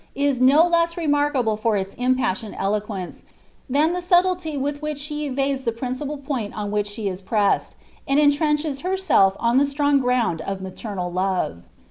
[0.15, 3.23] il aa Ina remarkable for its impassioned eloquence,
[3.69, 7.21] than the sub ''■■■^y with which she evades the pnncipal point on which she is
[7.21, 7.75] presseil,:'
[8.09, 11.61] i ratrrucbes herself on the strong ground of maienud love.